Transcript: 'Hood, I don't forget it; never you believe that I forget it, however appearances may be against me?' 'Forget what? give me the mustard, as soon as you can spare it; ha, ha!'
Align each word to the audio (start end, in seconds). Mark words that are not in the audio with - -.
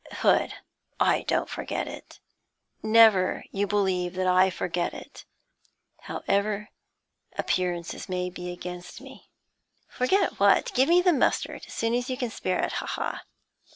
'Hood, 0.23 0.55
I 0.99 1.21
don't 1.27 1.47
forget 1.47 1.87
it; 1.87 2.19
never 2.81 3.43
you 3.51 3.67
believe 3.67 4.15
that 4.15 4.25
I 4.25 4.49
forget 4.49 4.95
it, 4.95 5.25
however 5.99 6.69
appearances 7.37 8.09
may 8.09 8.31
be 8.31 8.51
against 8.51 8.99
me?' 8.99 9.29
'Forget 9.89 10.39
what? 10.39 10.73
give 10.73 10.89
me 10.89 11.03
the 11.03 11.13
mustard, 11.13 11.65
as 11.67 11.75
soon 11.75 11.93
as 11.93 12.09
you 12.09 12.17
can 12.17 12.31
spare 12.31 12.63
it; 12.65 12.71
ha, 12.81 12.87
ha!' 12.87 13.23